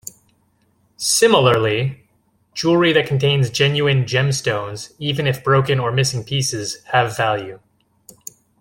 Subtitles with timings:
[0.97, 2.09] Similarly,
[2.55, 7.59] jewelry that contains genuine gemstones, even if broken or missing pieces, have value.